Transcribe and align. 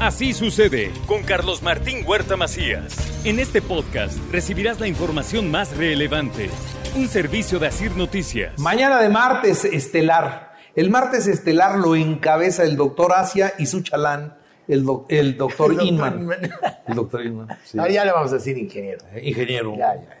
Así 0.00 0.32
sucede 0.34 0.92
con 1.06 1.22
Carlos 1.22 1.62
Martín 1.62 2.04
Huerta 2.06 2.36
Macías. 2.36 2.96
En 3.24 3.38
este 3.38 3.62
podcast 3.62 4.16
recibirás 4.30 4.78
la 4.78 4.86
información 4.88 5.50
más 5.50 5.74
relevante. 5.76 6.50
Un 6.94 7.08
servicio 7.08 7.58
de 7.58 7.68
Asir 7.68 7.96
Noticias. 7.96 8.58
Mañana 8.58 9.00
de 9.00 9.08
martes 9.08 9.64
estelar. 9.64 10.52
El 10.74 10.90
martes 10.90 11.26
estelar 11.26 11.78
lo 11.78 11.96
encabeza 11.96 12.64
el 12.64 12.76
doctor 12.76 13.12
Asia 13.14 13.54
y 13.58 13.66
su 13.66 13.80
chalán, 13.82 14.36
el, 14.68 14.84
doc- 14.84 15.06
el 15.08 15.36
doctor 15.36 15.72
El 15.80 15.86
Inman. 15.86 16.20
Inman. 16.20 16.50
El 16.86 16.94
doctor 16.94 17.24
Inman. 17.24 17.48
sí. 17.64 17.78
Ahora 17.78 17.90
ya 17.90 18.04
le 18.04 18.12
vamos 18.12 18.30
a 18.32 18.34
decir 18.36 18.58
ingeniero. 18.58 19.00
Eh, 19.14 19.22
Ingeniero. 19.30 19.74
Ya, 19.76 19.94
ya, 19.94 20.00
ya. 20.02 20.16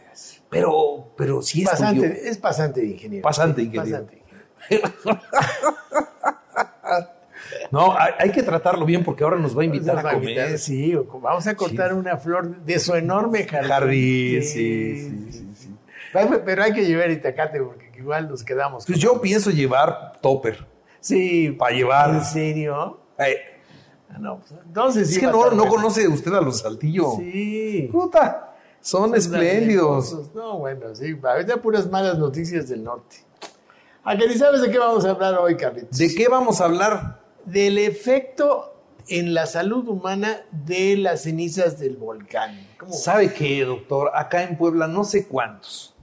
Pero, 0.48 1.12
pero 1.18 1.42
sí 1.42 1.62
estudió. 1.62 1.72
Pasante, 2.02 2.28
es 2.28 2.38
pasante 2.38 2.80
de 2.80 2.86
ingeniero. 2.86 3.22
Pasante 3.22 3.62
ingeniero. 3.62 4.06
Pasante 4.06 4.22
ingeniero. 4.70 4.94
No, 7.70 7.96
hay, 7.98 8.12
hay 8.18 8.30
que 8.32 8.42
tratarlo 8.42 8.84
bien 8.84 9.02
porque 9.04 9.24
ahora 9.24 9.36
nos 9.36 9.56
va 9.56 9.62
a 9.62 9.64
invitar 9.64 9.96
a 10.04 10.10
a 10.10 10.14
invitar, 10.14 10.44
comer. 10.46 10.58
Sí, 10.58 10.94
o- 10.94 11.04
vamos 11.20 11.46
a 11.46 11.54
cortar 11.54 11.92
una 11.94 12.16
flor 12.16 12.56
de 12.64 12.78
su 12.78 12.94
enorme 12.94 13.44
jardín. 13.46 13.70
Jardín, 13.70 14.42
sí, 14.42 14.98
sí, 14.98 15.32
sí, 15.32 15.50
sí. 15.54 15.76
Pero- 16.12 16.62
hay 16.62 16.72
que 16.72 16.84
llevar 16.86 17.10
itacate 17.10 17.60
porque 17.60 17.90
igual 17.98 18.28
nos 18.28 18.42
quedamos. 18.44 18.86
Pues 18.86 18.98
yo 18.98 19.20
pienso 19.20 19.50
llevar 19.50 20.18
topper 20.20 20.66
Sí, 21.00 21.50
para 21.52 21.74
llevar. 21.76 22.10
¿En 22.10 22.24
serio? 22.24 23.00
Eh, 23.18 23.36
Ah, 24.08 24.18
no, 24.20 24.38
pues, 24.38 24.52
entonces 24.64 25.08
sí 25.08 25.14
es 25.14 25.20
que 25.20 25.26
no, 25.26 25.50
no 25.50 25.66
conoce 25.66 26.06
usted 26.08 26.32
a 26.32 26.40
los 26.40 26.60
Saltillo. 26.60 27.16
Sí. 27.18 27.88
Puta, 27.92 28.54
son 28.80 29.14
espléndidos. 29.14 30.30
No, 30.34 30.58
bueno, 30.58 30.94
sí. 30.94 31.18
Ahorita 31.22 31.56
puras 31.58 31.90
malas 31.90 32.16
noticias 32.16 32.68
del 32.68 32.84
norte. 32.84 33.16
¿A 34.04 34.16
que 34.16 34.26
ni 34.28 34.34
sabes 34.34 34.62
de 34.62 34.70
qué 34.70 34.78
vamos 34.78 35.04
a 35.04 35.10
hablar 35.10 35.34
hoy, 35.38 35.56
Carlitos? 35.56 35.98
¿De 35.98 36.14
qué 36.14 36.28
vamos 36.28 36.60
a 36.60 36.66
hablar? 36.66 37.20
Del 37.46 37.78
efecto 37.78 38.76
en 39.08 39.34
la 39.34 39.46
salud 39.46 39.88
humana 39.88 40.42
de 40.50 40.96
las 40.96 41.22
cenizas 41.22 41.78
del 41.78 41.96
volcán. 41.96 42.66
¿Cómo? 42.78 42.92
¿Sabe 42.92 43.32
qué, 43.32 43.64
doctor? 43.64 44.10
Acá 44.14 44.42
en 44.42 44.58
Puebla 44.58 44.88
no 44.88 45.04
sé 45.04 45.26
cuántos, 45.26 45.94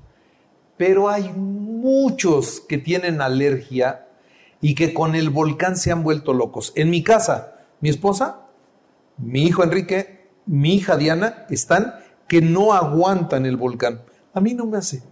pero 0.78 1.10
hay 1.10 1.30
muchos 1.36 2.62
que 2.62 2.78
tienen 2.78 3.22
alergia 3.22 4.08
y 4.62 4.76
que 4.76 4.94
con 4.94 5.16
el 5.16 5.30
volcán 5.30 5.76
se 5.76 5.92
han 5.92 6.04
vuelto 6.04 6.34
locos. 6.34 6.72
En 6.76 6.90
mi 6.90 7.04
casa, 7.04 7.56
mi 7.82 7.90
esposa, 7.90 8.48
mi 9.18 9.44
hijo 9.44 9.64
Enrique, 9.64 10.30
mi 10.46 10.76
hija 10.76 10.96
Diana 10.96 11.46
están 11.50 11.96
que 12.28 12.42
no 12.42 12.74
aguantan 12.74 13.46
el 13.46 13.58
volcán. 13.58 14.02
A 14.34 14.40
mí 14.40 14.54
no 14.54 14.66
me 14.66 14.78
hace. 14.78 15.04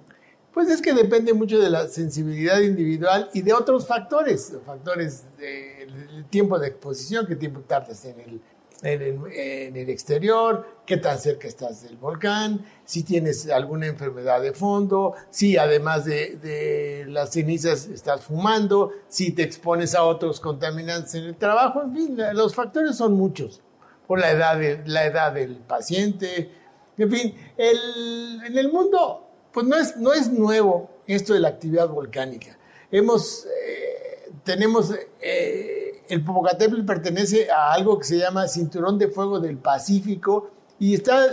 Pues 0.54 0.70
es 0.70 0.82
que 0.82 0.94
depende 0.94 1.34
mucho 1.34 1.60
de 1.60 1.70
la 1.70 1.88
sensibilidad 1.88 2.60
individual 2.60 3.30
y 3.34 3.42
de 3.42 3.54
otros 3.54 3.88
factores, 3.88 4.54
factores 4.66 5.24
del 5.38 6.26
tiempo 6.30 6.60
de 6.60 6.68
exposición, 6.68 7.26
qué 7.26 7.38
tiempo 7.38 7.62
tardas 7.62 8.04
en 8.04 8.20
el, 8.20 8.42
en, 8.84 9.78
el, 9.78 9.90
exterior, 9.90 10.66
qué 10.86 10.98
tan 10.98 11.18
cerca 11.20 11.48
estás 11.48 11.84
del 11.84 11.96
volcán, 11.96 12.66
si 12.84 13.04
tienes 13.04 13.50
alguna 13.50 13.88
enfermedad 13.88 14.42
de 14.42 14.52
fondo, 14.52 15.14
si 15.30 15.56
además 15.56 16.04
de, 16.04 16.36
de 16.36 17.06
las 17.08 17.32
cenizas 17.32 17.88
estás 17.88 18.22
fumando, 18.22 18.92
si 19.08 19.32
te 19.32 19.44
expones 19.44 19.96
a 19.96 20.04
otros 20.04 20.42
contaminantes 20.42 21.16
en 21.16 21.26
el 21.26 21.36
trabajo, 21.36 21.82
en 21.82 21.94
fin, 21.94 22.18
los 22.34 22.54
factores 22.56 22.98
son 22.98 23.14
muchos, 23.14 23.62
por 24.06 24.20
la 24.20 24.32
edad, 24.32 24.58
de, 24.58 24.82
la 24.86 25.06
edad 25.06 25.32
del 25.32 25.56
paciente, 25.58 26.52
en 26.98 27.10
fin, 27.10 27.36
el, 27.56 28.42
en 28.46 28.58
el 28.58 28.70
mundo 28.70 29.31
pues 29.54 29.66
no 29.66 29.78
es, 29.78 29.98
no 29.98 30.14
es 30.14 30.32
nuevo 30.32 30.90
esto 31.08 31.34
de 31.34 31.40
la 31.40 31.50
actividad 31.50 31.90
volcánica. 31.90 32.58
Hemos, 32.92 33.46
eh, 33.46 34.32
tenemos, 34.44 34.94
eh, 35.22 36.04
el 36.08 36.24
Popocatépetl 36.24 36.86
pertenece 36.86 37.50
a 37.50 37.74
algo 37.74 37.98
que 37.98 38.06
se 38.06 38.18
llama 38.18 38.48
Cinturón 38.48 38.98
de 38.98 39.08
Fuego 39.08 39.40
del 39.40 39.58
Pacífico 39.58 40.52
y 40.80 40.94
está 40.96 41.28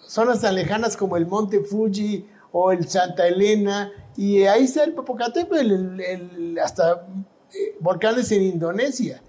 zonas 0.00 0.40
tan 0.40 0.54
lejanas 0.54 0.96
como 0.96 1.16
el 1.16 1.26
Monte 1.26 1.60
Fuji 1.60 2.26
o 2.52 2.72
el 2.72 2.88
Santa 2.88 3.26
Elena 3.26 3.92
y 4.16 4.44
ahí 4.44 4.64
está 4.64 4.84
el 4.84 4.94
Popocatépetl, 4.94 6.58
hasta 6.58 7.06
eh, 7.54 7.76
volcanes 7.80 8.32
en 8.32 8.42
Indonesia. 8.42 9.22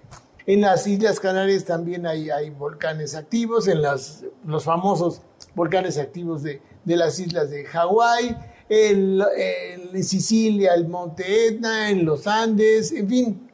En 0.46 0.62
las 0.62 0.86
Islas 0.86 1.20
Canarias 1.20 1.64
también 1.64 2.06
hay, 2.06 2.50
volcanes 2.50 3.14
activos, 3.14 3.68
en 3.68 3.82
los 3.82 4.64
famosos 4.64 5.22
volcanes 5.54 5.98
activos 5.98 6.42
de, 6.42 6.60
de 6.84 6.96
las 6.96 7.18
islas 7.18 7.50
de 7.50 7.64
Hawái, 7.64 8.36
en, 8.68 9.20
en, 9.36 10.04
Sicilia, 10.04 10.74
el 10.74 10.88
Monte 10.88 11.48
Etna, 11.48 11.90
en 11.90 12.04
los 12.04 12.26
Andes, 12.26 12.92
en 12.92 13.08
fin. 13.08 13.50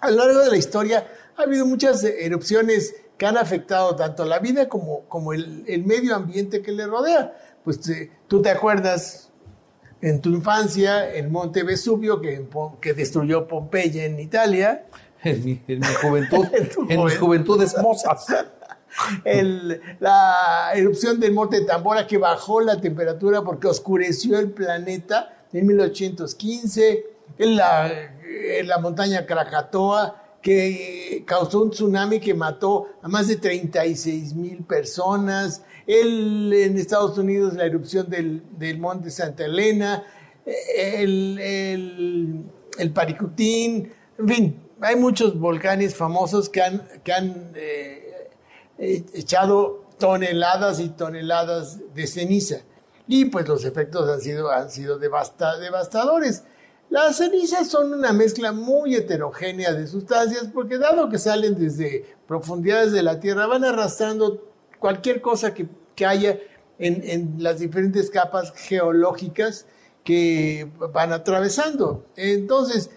A 0.00 0.10
lo 0.10 0.24
largo 0.24 0.40
de 0.40 0.50
la 0.50 0.56
historia 0.56 1.06
ha 1.36 1.42
habido 1.42 1.64
muchas 1.64 2.04
erupciones 2.04 2.94
que 3.16 3.26
han 3.26 3.36
afectado 3.36 3.96
tanto 3.96 4.24
la 4.24 4.38
vida 4.38 4.68
como, 4.68 5.04
como 5.08 5.32
el, 5.32 5.64
el 5.66 5.84
medio 5.84 6.14
ambiente 6.14 6.60
que 6.60 6.72
le 6.72 6.86
rodea. 6.86 7.36
Pues 7.64 7.88
eh, 7.88 8.10
tú 8.28 8.42
te 8.42 8.50
acuerdas 8.50 9.30
en 10.02 10.20
tu 10.20 10.30
infancia 10.30 11.08
el 11.08 11.30
Monte 11.30 11.62
Vesubio 11.62 12.20
que, 12.20 12.46
que 12.80 12.92
destruyó 12.92 13.46
Pompeya 13.46 14.04
en 14.04 14.18
Italia. 14.18 14.86
En 15.22 15.44
mi, 15.44 15.62
en 15.68 15.78
mi 15.78 15.86
juventud, 15.86 16.46
en, 16.52 16.90
en 16.90 17.04
mis 17.04 17.16
juventudes 17.16 17.76
mozas. 17.80 18.26
La 20.00 20.72
erupción 20.74 21.18
del 21.20 21.32
monte 21.32 21.62
Tambora 21.62 22.06
que 22.06 22.18
bajó 22.18 22.60
la 22.60 22.80
temperatura 22.80 23.42
porque 23.42 23.68
oscureció 23.68 24.38
el 24.38 24.50
planeta 24.50 25.46
en 25.52 25.66
1815, 25.66 27.06
en 27.38 27.56
la, 27.56 27.90
en 27.90 28.68
la 28.68 28.78
montaña 28.78 29.26
Krakatoa 29.26 30.18
que 30.42 31.22
causó 31.24 31.62
un 31.62 31.70
tsunami 31.70 32.18
que 32.18 32.34
mató 32.34 32.88
a 33.00 33.08
más 33.08 33.28
de 33.28 33.36
36 33.36 34.34
mil 34.34 34.64
personas, 34.64 35.62
el, 35.86 36.52
en 36.52 36.76
Estados 36.76 37.16
Unidos 37.16 37.54
la 37.54 37.64
erupción 37.64 38.10
del, 38.10 38.42
del 38.58 38.78
monte 38.78 39.10
Santa 39.10 39.44
Elena, 39.44 40.04
el, 40.44 41.38
el, 41.38 42.44
el 42.76 42.90
Paricutín, 42.92 43.92
en 44.18 44.28
fin, 44.28 44.62
hay 44.80 44.96
muchos 44.96 45.38
volcanes 45.38 45.94
famosos 45.94 46.48
que 46.48 46.60
han, 46.60 46.82
que 47.04 47.12
han 47.12 47.52
eh, 47.54 48.11
echado 48.78 49.84
toneladas 49.98 50.80
y 50.80 50.88
toneladas 50.88 51.78
de 51.94 52.06
ceniza. 52.06 52.62
Y 53.06 53.26
pues 53.26 53.46
los 53.48 53.64
efectos 53.64 54.08
han 54.08 54.20
sido, 54.20 54.50
han 54.50 54.70
sido 54.70 54.98
devasta, 54.98 55.58
devastadores. 55.58 56.44
Las 56.90 57.16
cenizas 57.16 57.68
son 57.68 57.92
una 57.92 58.12
mezcla 58.12 58.52
muy 58.52 58.94
heterogénea 58.94 59.72
de 59.72 59.86
sustancias 59.86 60.48
porque 60.52 60.78
dado 60.78 61.08
que 61.08 61.18
salen 61.18 61.58
desde 61.58 62.04
profundidades 62.26 62.92
de 62.92 63.02
la 63.02 63.18
Tierra, 63.18 63.46
van 63.46 63.64
arrastrando 63.64 64.52
cualquier 64.78 65.20
cosa 65.20 65.54
que, 65.54 65.66
que 65.94 66.04
haya 66.04 66.38
en, 66.78 67.02
en, 67.04 67.34
las 67.38 67.60
diferentes 67.60 68.10
capas 68.10 68.52
geológicas 68.56 69.66
que 70.04 70.68
van 70.92 71.12
atravesando. 71.12 72.06
Entonces, 72.16 72.90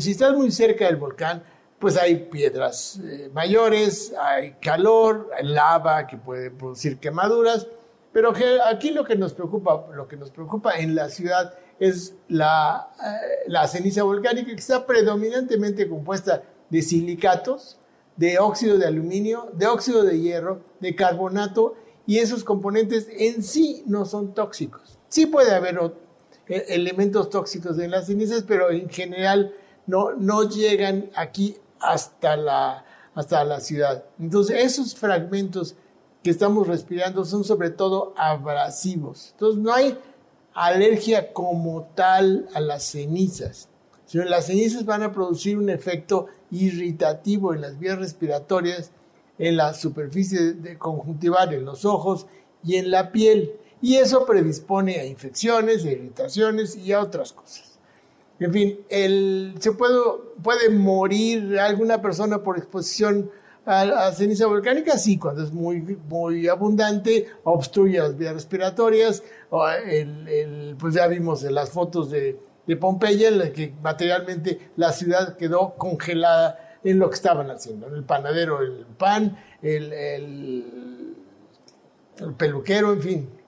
si 0.00 0.10
estás 0.10 0.34
muy 0.34 0.50
cerca 0.50 0.86
del 0.86 0.96
volcán, 0.96 1.42
pues 1.82 1.96
hay 1.96 2.14
piedras 2.14 3.00
eh, 3.02 3.28
mayores, 3.34 4.14
hay 4.16 4.52
calor, 4.62 5.30
hay 5.36 5.48
lava 5.48 6.06
que 6.06 6.16
puede 6.16 6.52
producir 6.52 6.98
quemaduras, 6.98 7.66
pero 8.12 8.32
que 8.32 8.60
aquí 8.64 8.92
lo 8.92 9.04
que 9.04 9.16
nos 9.16 9.34
preocupa, 9.34 9.88
lo 9.92 10.06
que 10.06 10.16
nos 10.16 10.30
preocupa 10.30 10.78
en 10.78 10.94
la 10.94 11.08
ciudad 11.08 11.54
es 11.80 12.14
la, 12.28 12.88
eh, 13.04 13.48
la 13.48 13.66
ceniza 13.66 14.04
volcánica 14.04 14.46
que 14.46 14.60
está 14.60 14.86
predominantemente 14.86 15.88
compuesta 15.88 16.44
de 16.70 16.82
silicatos, 16.82 17.78
de 18.14 18.38
óxido 18.38 18.78
de 18.78 18.86
aluminio, 18.86 19.50
de 19.52 19.66
óxido 19.66 20.04
de 20.04 20.20
hierro, 20.20 20.60
de 20.78 20.94
carbonato 20.94 21.74
y 22.06 22.18
esos 22.18 22.44
componentes 22.44 23.08
en 23.10 23.42
sí 23.42 23.82
no 23.86 24.04
son 24.04 24.34
tóxicos. 24.34 25.00
Sí 25.08 25.26
puede 25.26 25.52
haber 25.52 25.80
elementos 26.46 27.28
tóxicos 27.28 27.76
en 27.80 27.90
las 27.90 28.06
cenizas, 28.06 28.44
pero 28.46 28.70
en 28.70 28.88
general 28.88 29.52
no, 29.88 30.12
no 30.12 30.48
llegan 30.48 31.10
aquí 31.16 31.56
hasta 31.82 32.36
la, 32.36 32.84
hasta 33.14 33.44
la 33.44 33.60
ciudad. 33.60 34.04
Entonces, 34.18 34.64
esos 34.64 34.94
fragmentos 34.94 35.74
que 36.22 36.30
estamos 36.30 36.66
respirando 36.66 37.24
son 37.24 37.44
sobre 37.44 37.70
todo 37.70 38.14
abrasivos. 38.16 39.30
Entonces, 39.32 39.62
no 39.62 39.72
hay 39.72 39.98
alergia 40.54 41.32
como 41.32 41.88
tal 41.94 42.48
a 42.54 42.60
las 42.60 42.84
cenizas, 42.84 43.68
sino 44.06 44.24
las 44.24 44.46
cenizas 44.46 44.84
van 44.84 45.02
a 45.02 45.12
producir 45.12 45.58
un 45.58 45.70
efecto 45.70 46.26
irritativo 46.50 47.54
en 47.54 47.62
las 47.62 47.78
vías 47.78 47.98
respiratorias, 47.98 48.90
en 49.38 49.56
la 49.56 49.74
superficie 49.74 50.52
de 50.52 50.78
conjuntival, 50.78 51.54
en 51.54 51.64
los 51.64 51.84
ojos 51.84 52.26
y 52.62 52.76
en 52.76 52.90
la 52.90 53.10
piel. 53.10 53.52
Y 53.80 53.96
eso 53.96 54.24
predispone 54.26 55.00
a 55.00 55.06
infecciones, 55.06 55.84
a 55.84 55.90
irritaciones 55.90 56.76
y 56.76 56.92
a 56.92 57.00
otras 57.00 57.32
cosas. 57.32 57.71
En 58.44 58.52
fin, 58.52 58.78
el, 58.88 59.54
se 59.60 59.72
puede, 59.72 59.94
puede 60.42 60.70
morir 60.70 61.58
alguna 61.58 62.00
persona 62.00 62.42
por 62.42 62.58
exposición 62.58 63.30
a, 63.64 64.10
ceniza 64.12 64.46
volcánica, 64.46 64.98
sí, 64.98 65.18
cuando 65.18 65.44
es 65.44 65.52
muy, 65.52 66.48
abundante, 66.48 67.28
obstruye 67.44 67.98
las 67.98 68.16
vías 68.16 68.34
respiratorias. 68.34 69.22
O 69.50 69.68
el, 69.68 70.76
pues 70.78 70.94
ya 70.94 71.06
vimos 71.06 71.44
en 71.44 71.54
las 71.54 71.70
fotos 71.70 72.10
de, 72.10 72.38
Pompeya, 72.80 73.28
en 73.28 73.38
las 73.38 73.50
que 73.50 73.74
materialmente 73.82 74.70
la 74.76 74.92
ciudad 74.92 75.36
quedó 75.36 75.74
congelada 75.76 76.78
en 76.82 76.98
lo 76.98 77.10
que 77.10 77.16
estaban 77.16 77.50
haciendo. 77.50 77.86
El 77.88 78.02
panadero, 78.04 78.62
el 78.62 78.86
pan, 78.96 79.36
el 79.60 81.14
peluquero, 82.38 82.94
en 82.94 83.02
fin. 83.02 83.41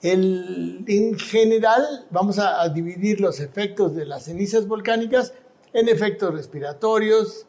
En 0.00 1.18
general, 1.18 2.06
vamos 2.10 2.38
a, 2.38 2.68
dividir 2.68 3.20
los 3.20 3.40
efectos 3.40 3.96
de 3.96 4.06
las 4.06 4.24
cenizas 4.24 4.66
volcánicas 4.68 5.32
en 5.72 5.88
efectos 5.88 6.32
respiratorios, 6.32 7.46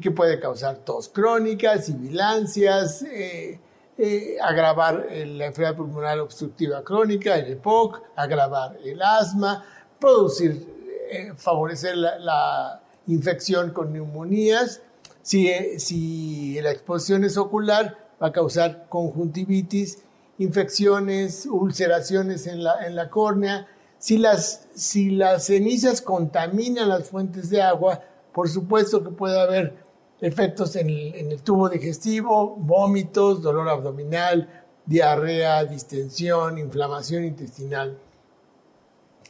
que 0.00 0.10
puede 0.10 0.40
causar 0.40 0.78
tos 0.78 1.08
crónica, 1.08 1.78
sibilancias, 1.78 3.02
eh, 3.02 3.60
eh, 3.98 4.36
agravar 4.42 5.06
la 5.10 5.46
enfermedad 5.46 5.76
pulmonar 5.76 6.18
obstructiva 6.18 6.82
crónica, 6.82 7.36
el 7.36 7.52
EPOC, 7.52 8.02
agravar 8.16 8.78
el 8.84 9.00
asma, 9.02 9.64
producir, 10.00 10.66
eh, 11.10 11.32
favorecer 11.36 11.96
la, 11.96 12.80
infección 13.08 13.72
con 13.72 13.92
neumonías. 13.92 14.80
Si 15.22 16.60
la 16.62 16.70
exposición 16.70 17.24
es 17.24 17.36
ocular, 17.36 17.98
va 18.22 18.28
a 18.28 18.32
causar 18.32 18.86
conjuntivitis, 18.88 19.98
infecciones, 20.42 21.46
ulceraciones 21.46 22.46
en 22.46 22.64
la, 22.64 22.86
en 22.86 22.96
la 22.96 23.08
córnea. 23.10 23.66
Si 23.98 24.18
las, 24.18 24.66
si 24.74 25.10
las 25.10 25.46
cenizas 25.46 26.02
contaminan 26.02 26.88
las 26.88 27.08
fuentes 27.08 27.50
de 27.50 27.62
agua, 27.62 28.00
por 28.32 28.48
supuesto 28.48 29.02
que 29.02 29.10
puede 29.10 29.40
haber 29.40 29.74
efectos 30.20 30.76
en 30.76 30.88
el, 30.88 31.14
en 31.14 31.32
el, 31.32 31.42
tubo 31.42 31.68
digestivo, 31.68 32.56
vómitos, 32.56 33.42
dolor 33.42 33.68
abdominal, 33.68 34.48
diarrea, 34.86 35.64
distensión, 35.64 36.58
inflamación 36.58 37.24
intestinal. 37.24 37.98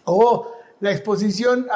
O 0.04 0.52
la 0.80 0.90
exposición 0.90 1.68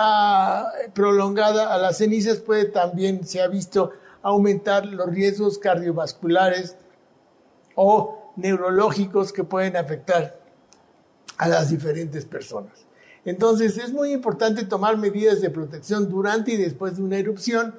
prolongada 0.92 1.72
a 1.72 1.78
las 1.78 1.98
cenizas 1.98 2.38
puede 2.38 2.66
también, 2.66 3.26
se 3.26 3.40
ha 3.40 3.48
visto, 3.48 3.92
aumentar 4.22 4.84
los 4.86 5.06
riesgos 5.06 5.58
cardiovasculares 5.58 6.76
o 7.76 8.25
neurológicos 8.36 9.32
que 9.32 9.44
pueden 9.44 9.76
afectar 9.76 10.38
a 11.38 11.48
las 11.48 11.70
diferentes 11.70 12.24
personas. 12.24 12.86
Entonces 13.24 13.76
es 13.76 13.92
muy 13.92 14.12
importante 14.12 14.64
tomar 14.64 14.96
medidas 14.96 15.40
de 15.40 15.50
protección 15.50 16.08
durante 16.08 16.52
y 16.52 16.56
después 16.56 16.96
de 16.96 17.02
una 17.02 17.18
erupción, 17.18 17.74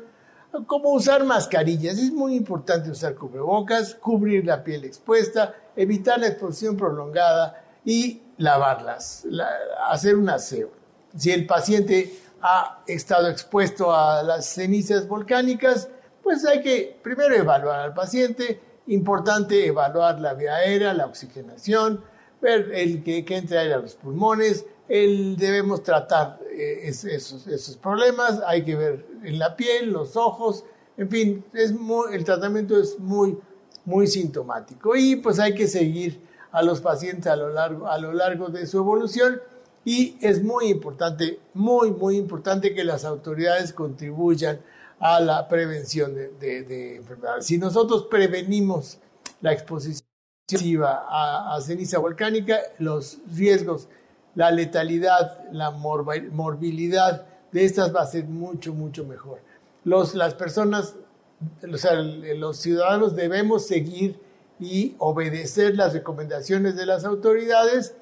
como 0.65 0.91
usar 0.91 1.23
mascarillas. 1.23 1.97
Es 1.97 2.11
muy 2.11 2.35
importante 2.35 2.89
usar 2.89 3.15
cubrebocas, 3.15 3.95
cubrir 3.95 4.45
la 4.45 4.63
piel 4.63 4.83
expuesta, 4.83 5.55
evitar 5.75 6.19
la 6.19 6.27
exposición 6.27 6.75
prolongada 6.75 7.63
y 7.85 8.21
lavarlas, 8.37 9.23
la, 9.25 9.47
hacer 9.89 10.15
un 10.17 10.29
aseo. 10.29 10.69
Si 11.15 11.31
el 11.31 11.45
paciente 11.45 12.19
ha 12.41 12.83
estado 12.85 13.29
expuesto 13.29 13.95
a 13.95 14.21
las 14.23 14.47
cenizas 14.47 15.07
volcánicas, 15.07 15.87
pues 16.21 16.45
hay 16.45 16.61
que 16.61 16.99
primero 17.01 17.33
evaluar 17.33 17.79
al 17.79 17.93
paciente, 17.93 18.59
importante 18.87 19.65
evaluar 19.65 20.19
la 20.19 20.33
vía 20.33 20.55
aérea, 20.55 20.93
la 20.93 21.05
oxigenación, 21.05 22.03
ver 22.41 22.71
el 22.73 23.03
que, 23.03 23.25
que 23.25 23.37
entre 23.37 23.57
aire 23.59 23.73
a 23.73 23.79
los 23.79 23.95
pulmones, 23.95 24.65
el, 24.87 25.35
debemos 25.37 25.83
tratar 25.83 26.39
eh, 26.51 26.81
esos, 26.83 27.47
esos, 27.47 27.75
problemas, 27.77 28.41
hay 28.45 28.63
que 28.63 28.75
ver 28.75 29.05
en 29.23 29.37
la 29.37 29.55
piel, 29.55 29.91
los 29.91 30.15
ojos, 30.15 30.63
en 30.95 31.09
fin, 31.09 31.45
es 31.53 31.73
muy, 31.73 32.15
el 32.15 32.23
tratamiento 32.23 32.79
es 32.79 32.97
muy, 32.99 33.37
muy 33.85 34.07
sintomático. 34.07 34.95
Y 34.95 35.17
pues 35.17 35.39
hay 35.39 35.53
que 35.53 35.67
seguir 35.67 36.21
a 36.51 36.61
los 36.61 36.81
pacientes 36.81 37.27
a 37.27 37.35
lo 37.35 37.49
largo, 37.49 37.87
a 37.87 37.97
lo 37.97 38.13
largo 38.13 38.47
de 38.49 38.65
su 38.65 38.77
evolución. 38.77 39.41
Y 39.85 40.17
es 40.21 40.43
muy 40.43 40.67
importante, 40.67 41.39
muy, 41.53 41.91
muy 41.91 42.17
importante 42.17 42.73
que 42.73 42.83
las 42.83 43.05
autoridades 43.05 43.71
contribuyan 43.73 44.59
a 44.99 45.19
la 45.19 45.47
prevención 45.47 46.15
de, 46.15 46.29
de, 46.29 46.63
de 46.63 46.95
enfermedades. 46.97 47.45
Si 47.45 47.57
nosotros 47.57 48.07
prevenimos 48.09 48.99
la 49.41 49.53
exposición 49.53 50.07
a, 50.83 51.55
a 51.55 51.61
ceniza 51.61 51.99
volcánica, 51.99 52.59
los 52.79 53.17
riesgos 53.35 53.87
la 54.37 54.51
letalidad, 54.51 55.49
la 55.51 55.71
morbilidad 55.71 57.25
de 57.51 57.65
estas 57.65 57.93
va 57.93 58.01
a 58.01 58.05
ser 58.05 58.25
mucho, 58.25 58.71
mucho 58.71 59.03
mejor. 59.03 59.39
Los, 59.83 60.13
las 60.13 60.35
personas, 60.35 60.95
o 61.73 61.77
sea, 61.77 61.93
los 61.95 62.57
ciudadanos 62.57 63.15
debemos 63.15 63.65
seguir 63.65 64.19
y 64.59 64.95
obedecer 64.99 65.75
las 65.75 65.93
recomendaciones 65.93 66.75
de 66.75 66.85
las 66.85 67.03
autoridades 67.03 67.95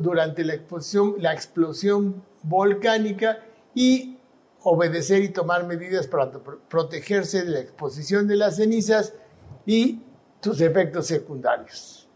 durante 0.00 0.44
la 0.44 0.54
exposición, 0.54 1.14
la 1.18 1.32
explosión 1.32 2.24
volcánica 2.42 3.38
y 3.72 4.18
obedecer 4.62 5.22
y 5.22 5.30
tomar 5.30 5.66
medidas 5.66 6.06
para 6.06 6.30
protegerse 6.68 7.44
de 7.44 7.50
la 7.50 7.60
exposición 7.60 8.26
de 8.28 8.36
las 8.36 8.56
cenizas 8.56 9.14
y 9.66 10.02
sus 10.40 10.60
efectos 10.60 11.06
secundarios. 11.06 12.08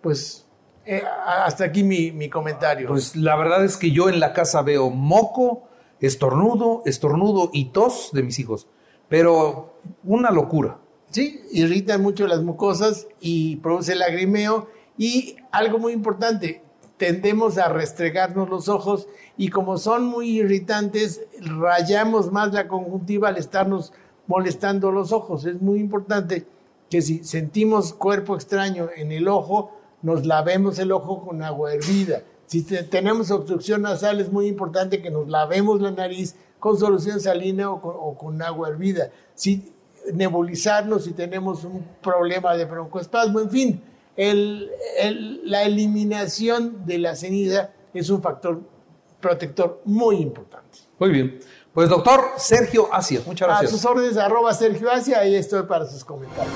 Pues 0.00 0.46
eh, 0.84 1.02
hasta 1.26 1.64
aquí 1.64 1.82
mi, 1.82 2.12
mi, 2.12 2.28
comentario. 2.28 2.88
Pues 2.88 3.16
la 3.16 3.36
verdad 3.36 3.64
es 3.64 3.76
que 3.76 3.90
yo 3.90 4.08
en 4.08 4.20
la 4.20 4.32
casa 4.32 4.62
veo 4.62 4.90
moco, 4.90 5.68
estornudo, 6.00 6.82
estornudo 6.86 7.50
y 7.52 7.66
tos 7.66 8.10
de 8.12 8.22
mis 8.22 8.38
hijos, 8.38 8.68
pero 9.08 9.80
una 10.04 10.30
locura. 10.30 10.78
Sí, 11.10 11.42
irritan 11.52 12.02
mucho 12.02 12.26
las 12.26 12.42
mucosas 12.42 13.06
y 13.20 13.56
produce 13.56 13.94
lagrimeo 13.94 14.68
y 14.98 15.36
algo 15.50 15.78
muy 15.78 15.92
importante, 15.92 16.62
tendemos 16.96 17.58
a 17.58 17.68
restregarnos 17.68 18.48
los 18.48 18.68
ojos 18.68 19.08
y 19.36 19.48
como 19.50 19.78
son 19.78 20.06
muy 20.06 20.38
irritantes, 20.38 21.22
rayamos 21.40 22.32
más 22.32 22.52
la 22.52 22.68
conjuntiva 22.68 23.28
al 23.28 23.36
estarnos 23.36 23.92
molestando 24.26 24.90
los 24.90 25.12
ojos. 25.12 25.44
Es 25.44 25.60
muy 25.60 25.78
importante 25.78 26.46
que 26.88 27.02
si 27.02 27.24
sentimos 27.24 27.92
cuerpo 27.92 28.34
extraño 28.34 28.88
en 28.96 29.12
el 29.12 29.28
ojo, 29.28 29.72
nos 30.02 30.26
lavemos 30.26 30.78
el 30.78 30.92
ojo 30.92 31.24
con 31.24 31.42
agua 31.42 31.74
hervida. 31.74 32.22
Si 32.46 32.62
tenemos 32.62 33.30
obstrucción 33.30 33.82
nasal, 33.82 34.20
es 34.20 34.30
muy 34.30 34.46
importante 34.46 35.02
que 35.02 35.10
nos 35.10 35.28
lavemos 35.28 35.80
la 35.80 35.90
nariz 35.90 36.36
con 36.60 36.78
solución 36.78 37.20
salina 37.20 37.70
o 37.70 38.16
con, 38.16 38.40
agua 38.40 38.68
hervida. 38.68 39.10
Si 39.34 39.72
nebulizarnos 40.12 41.04
si 41.04 41.12
tenemos 41.12 41.64
un 41.64 41.84
problema 42.00 42.56
de 42.56 42.64
broncoespasmo, 42.64 43.40
en 43.40 43.50
fin, 43.50 43.82
la 44.16 45.62
eliminación 45.62 46.86
de 46.86 46.98
la 46.98 47.14
ceniza 47.16 47.70
es 47.92 48.10
un 48.10 48.22
factor 48.22 48.60
protector 49.20 49.82
muy 49.84 50.16
importante. 50.16 50.78
Muy 50.98 51.10
bien. 51.10 51.38
Pues 51.72 51.90
doctor 51.90 52.20
Sergio 52.38 52.88
Asia, 52.92 53.20
muchas 53.26 53.48
gracias. 53.48 53.70
A 53.70 53.76
sus 53.76 53.84
órdenes, 53.84 54.16
arroba 54.16 54.54
Sergio 54.54 54.90
Asia, 54.90 55.18
ahí 55.18 55.34
estoy 55.34 55.64
para 55.64 55.86
sus 55.86 56.04
comentarios. 56.04 56.54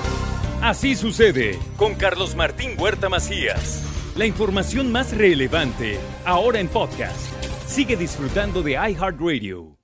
Así 0.63 0.95
sucede 0.95 1.59
con 1.77 1.93
Carlos 1.95 2.35
Martín 2.35 2.75
Huerta 2.79 3.09
Macías. 3.09 3.83
La 4.15 4.25
información 4.25 4.91
más 4.91 5.15
relevante, 5.15 5.99
ahora 6.25 6.59
en 6.59 6.67
podcast. 6.67 7.19
Sigue 7.67 7.95
disfrutando 7.95 8.61
de 8.61 8.71
iHeartRadio. 8.71 9.80